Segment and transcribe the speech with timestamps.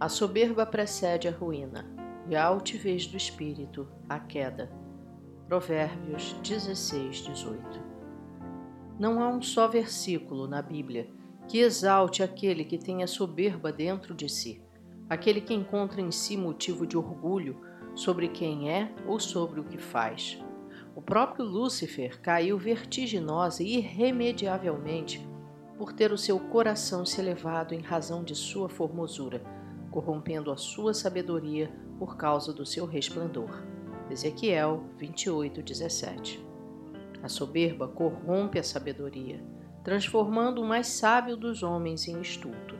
[0.00, 1.84] A soberba precede a ruína,
[2.26, 4.72] e a altivez do espírito, a queda.
[5.46, 7.82] Provérbios 16, 18.
[8.98, 11.06] Não há um só versículo na Bíblia
[11.46, 14.62] que exalte aquele que tem a soberba dentro de si,
[15.06, 17.60] aquele que encontra em si motivo de orgulho
[17.94, 20.42] sobre quem é ou sobre o que faz.
[20.96, 25.28] O próprio Lúcifer caiu vertiginosa e irremediavelmente
[25.76, 29.59] por ter o seu coração se elevado em razão de sua formosura
[29.90, 33.62] corrompendo a sua sabedoria por causa do seu resplendor.
[34.10, 36.44] Ezequiel 28, 17.
[37.22, 39.44] A soberba corrompe a sabedoria,
[39.84, 42.76] transformando o mais sábio dos homens em estulto.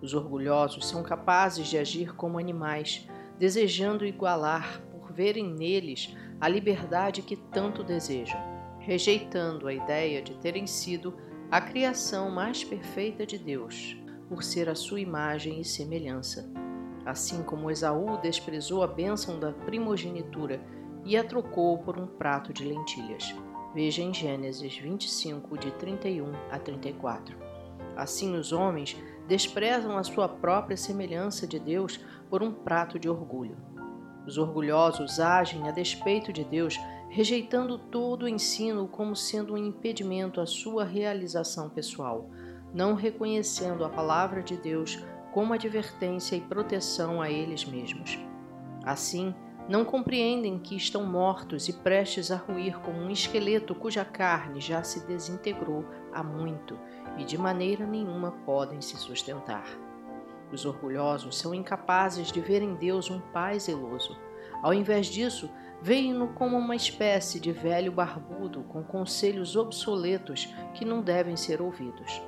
[0.00, 7.22] Os orgulhosos são capazes de agir como animais, desejando igualar por verem neles a liberdade
[7.22, 8.40] que tanto desejam,
[8.80, 11.14] rejeitando a ideia de terem sido
[11.50, 13.96] a criação mais perfeita de Deus,
[14.28, 16.50] por ser a sua imagem e semelhança.
[17.04, 20.60] Assim como Esaú desprezou a bênção da primogenitura
[21.04, 23.34] e a trocou por um prato de lentilhas.
[23.74, 27.36] Veja em Gênesis 25, de 31 a 34.
[27.96, 33.56] Assim, os homens desprezam a sua própria semelhança de Deus por um prato de orgulho.
[34.26, 36.78] Os orgulhosos agem a despeito de Deus,
[37.08, 42.30] rejeitando todo o ensino como sendo um impedimento à sua realização pessoal,
[42.72, 48.18] não reconhecendo a palavra de Deus como advertência e proteção a eles mesmos.
[48.84, 49.34] Assim,
[49.68, 54.82] não compreendem que estão mortos e prestes a ruir como um esqueleto cuja carne já
[54.82, 56.78] se desintegrou há muito
[57.16, 59.64] e de maneira nenhuma podem se sustentar.
[60.52, 64.18] Os orgulhosos são incapazes de ver em Deus um Pai zeloso.
[64.62, 65.48] Ao invés disso,
[65.80, 72.20] veem-no como uma espécie de velho barbudo com conselhos obsoletos que não devem ser ouvidos.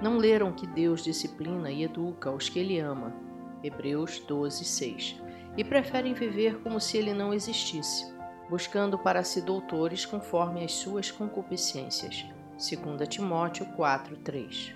[0.00, 3.14] Não leram que Deus disciplina e educa os que Ele ama,
[3.62, 5.22] Hebreus 12, 6,
[5.56, 8.14] e preferem viver como se Ele não existisse,
[8.50, 12.26] buscando para si doutores conforme as suas concupiscências,
[12.58, 14.74] 2 Timóteo 4, 3.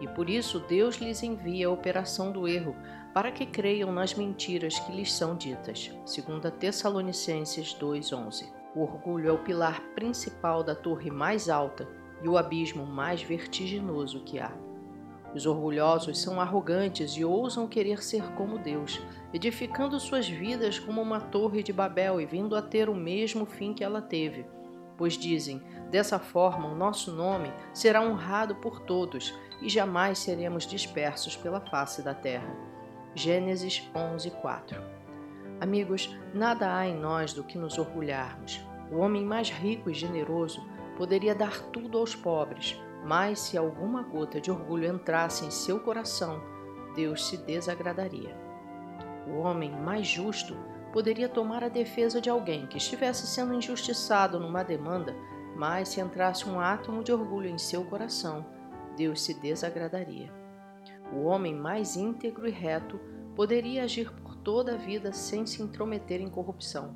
[0.00, 2.74] E por isso Deus lhes envia a operação do erro,
[3.14, 8.50] para que creiam nas mentiras que lhes são ditas, 2 Tessalonicenses 2:11.
[8.74, 11.88] O orgulho é o pilar principal da torre mais alta
[12.22, 14.52] e o abismo mais vertiginoso que há.
[15.34, 19.00] Os orgulhosos são arrogantes e ousam querer ser como Deus,
[19.32, 23.72] edificando suas vidas como uma torre de Babel e vindo a ter o mesmo fim
[23.72, 24.44] que ela teve.
[24.96, 29.32] Pois dizem: dessa forma o nosso nome será honrado por todos
[29.62, 32.54] e jamais seremos dispersos pela face da terra.
[33.14, 34.82] Gênesis 11:4.
[35.60, 38.60] Amigos, nada há em nós do que nos orgulharmos.
[38.90, 40.60] O homem mais rico e generoso
[41.00, 46.42] poderia dar tudo aos pobres, mas se alguma gota de orgulho entrasse em seu coração,
[46.94, 48.36] Deus se desagradaria.
[49.26, 50.54] O homem mais justo
[50.92, 55.16] poderia tomar a defesa de alguém que estivesse sendo injustiçado numa demanda,
[55.56, 58.44] mas se entrasse um átomo de orgulho em seu coração,
[58.94, 60.30] Deus se desagradaria.
[61.14, 63.00] O homem mais íntegro e reto
[63.34, 66.94] poderia agir por toda a vida sem se intrometer em corrupção,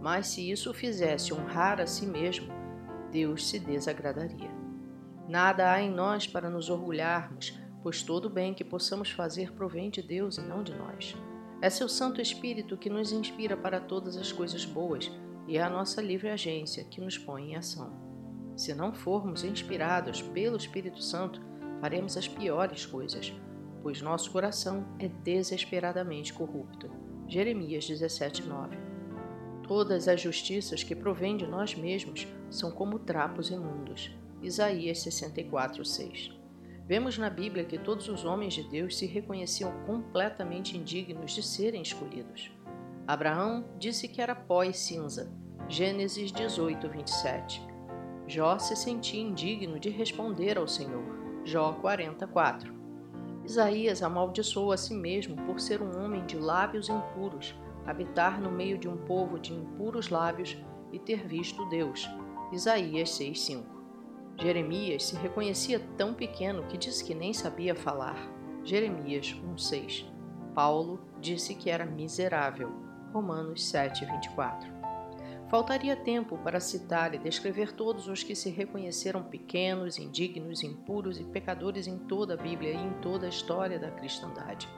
[0.00, 2.59] mas se isso o fizesse honrar a si mesmo,
[3.10, 4.50] Deus se desagradaria.
[5.28, 9.90] Nada há em nós para nos orgulharmos, pois todo o bem que possamos fazer provém
[9.90, 11.16] de Deus e não de nós.
[11.62, 15.10] É seu Santo Espírito que nos inspira para todas as coisas boas
[15.46, 17.92] e é a nossa livre agência que nos põe em ação.
[18.56, 21.40] Se não formos inspirados pelo Espírito Santo,
[21.80, 23.32] faremos as piores coisas,
[23.82, 26.90] pois nosso coração é desesperadamente corrupto.
[27.26, 28.89] Jeremias 17:9
[29.70, 34.10] Todas as justiças que provêm de nós mesmos são como trapos imundos.
[34.42, 36.32] Isaías 64, 6.
[36.88, 41.82] Vemos na Bíblia que todos os homens de Deus se reconheciam completamente indignos de serem
[41.82, 42.50] escolhidos.
[43.06, 45.32] Abraão disse que era pó e cinza.
[45.68, 47.62] Gênesis 18, 27.
[48.26, 51.04] Jó se sentia indigno de responder ao Senhor.
[51.44, 52.74] Jó 44.
[53.44, 57.54] Isaías amaldiçoou a si mesmo por ser um homem de lábios impuros
[57.86, 60.56] habitar no meio de um povo de impuros lábios
[60.92, 62.08] e ter visto Deus.
[62.52, 63.64] Isaías 6:5.
[64.38, 68.16] Jeremias se reconhecia tão pequeno que disse que nem sabia falar.
[68.64, 70.06] Jeremias 1:6.
[70.54, 72.72] Paulo disse que era miserável.
[73.12, 74.80] Romanos 7:24.
[75.48, 81.24] Faltaria tempo para citar e descrever todos os que se reconheceram pequenos, indignos, impuros e
[81.24, 84.68] pecadores em toda a Bíblia e em toda a história da cristandade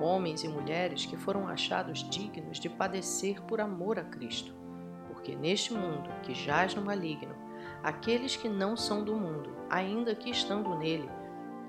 [0.00, 4.54] homens e mulheres que foram achados dignos de padecer por amor a Cristo.
[5.08, 7.34] Porque neste mundo que jaz no maligno,
[7.82, 11.08] aqueles que não são do mundo, ainda que estando nele,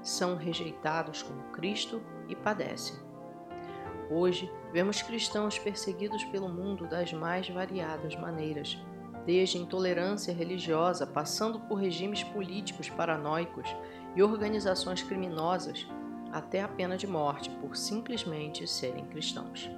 [0.02, 2.96] são rejeitados como Cristo e padecem.
[4.10, 8.78] Hoje, vemos cristãos perseguidos pelo mundo das mais variadas maneiras,
[9.26, 13.68] desde intolerância religiosa, passando por regimes políticos paranoicos
[14.16, 15.88] e organizações criminosas,
[16.32, 19.70] até a pena de morte por simplesmente serem cristãos.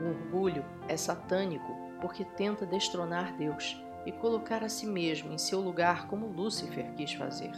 [0.00, 5.60] O orgulho é satânico porque tenta destronar Deus e colocar a si mesmo em seu
[5.60, 7.52] lugar como Lúcifer quis fazer.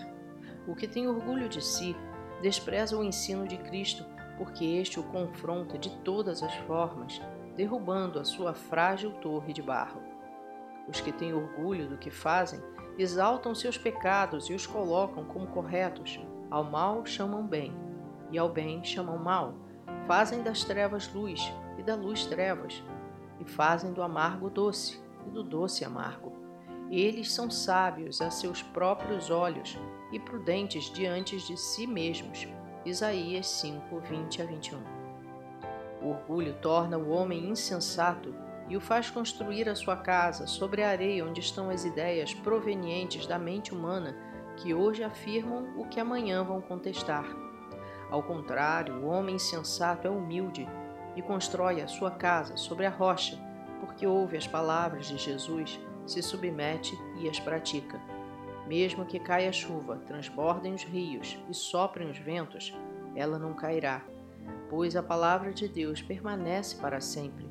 [0.66, 1.96] O que tem orgulho de si
[2.42, 4.04] despreza o ensino de Cristo
[4.36, 7.20] porque este o confronta de todas as formas,
[7.56, 10.02] derrubando a sua frágil torre de barro.
[10.88, 12.60] Os que têm orgulho do que fazem
[12.98, 16.20] exaltam seus pecados e os colocam como corretos.
[16.50, 17.72] Ao mal chamam bem,
[18.34, 19.54] e ao bem chamam mal.
[20.08, 21.40] Fazem das trevas luz,
[21.78, 22.82] e da luz trevas,
[23.38, 26.32] e fazem do amargo doce, e do doce amargo.
[26.90, 29.78] Eles são sábios a seus próprios olhos
[30.12, 32.46] e prudentes diante de si mesmos.
[32.84, 34.78] Isaías 5, 20 a 21.
[36.02, 38.34] O orgulho torna o homem insensato
[38.68, 43.26] e o faz construir a sua casa sobre a areia onde estão as ideias provenientes
[43.26, 44.16] da mente humana
[44.56, 47.43] que hoje afirmam o que amanhã vão contestar.
[48.10, 50.68] Ao contrário, o homem insensato é humilde
[51.16, 53.38] e constrói a sua casa sobre a rocha,
[53.80, 58.00] porque ouve as palavras de Jesus, se submete e as pratica.
[58.66, 62.74] Mesmo que caia a chuva, transbordem os rios e soprem os ventos,
[63.14, 64.02] ela não cairá,
[64.70, 67.46] pois a palavra de Deus permanece para sempre,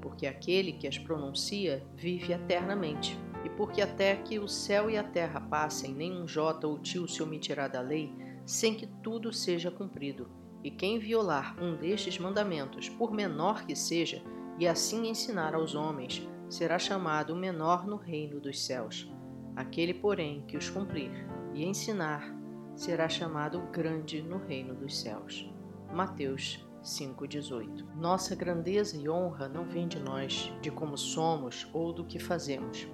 [0.00, 3.18] porque aquele que as pronuncia vive eternamente.
[3.44, 7.22] E porque até que o céu e a terra passem, nenhum jota ou tio se
[7.22, 8.12] omitirá da lei,
[8.46, 10.30] sem que tudo seja cumprido.
[10.62, 14.22] E quem violar um destes mandamentos, por menor que seja,
[14.58, 19.12] e assim ensinar aos homens, será chamado menor no reino dos céus.
[19.54, 21.10] Aquele, porém, que os cumprir
[21.52, 22.34] e ensinar,
[22.74, 25.50] será chamado grande no reino dos céus.
[25.92, 32.04] Mateus 5,18 Nossa grandeza e honra não vem de nós, de como somos ou do
[32.04, 32.86] que fazemos,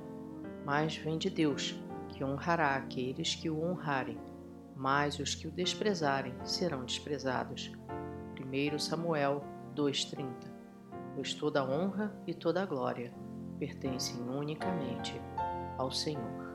[0.64, 1.78] mas vem de Deus,
[2.08, 4.19] que honrará aqueles que o honrarem,
[4.76, 7.72] mas os que o desprezarem serão desprezados.
[8.40, 9.42] 1 Samuel
[9.74, 10.50] 2,30
[11.14, 13.12] Pois toda honra e toda glória
[13.58, 15.20] pertencem unicamente
[15.78, 16.51] ao Senhor.